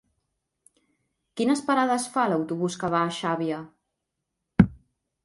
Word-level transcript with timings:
Quines 1.41 1.61
parades 1.67 2.07
fa 2.15 2.25
l'autobús 2.31 2.79
que 2.85 2.89
va 2.95 3.03
a 3.09 3.13
Xàbia? 3.19 3.61